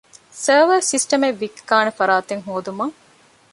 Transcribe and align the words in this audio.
ސާވާރ 0.43 0.79
ސިސްޓަމެއް 0.91 1.39
ވިއްކާނެ 1.41 1.91
ފަރާތެއްހޯދުމަށް 1.97 2.95